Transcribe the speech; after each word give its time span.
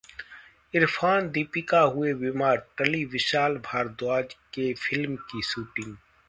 इरफान-दीपिका 0.73 1.79
हुए 1.89 2.13
बीमार, 2.13 2.57
टली 2.77 3.03
विशाल 3.13 3.57
भारद्वाज 3.65 4.33
के 4.53 4.73
फिल्म 4.79 5.15
की 5.29 5.41
शूटिंग 5.43 5.95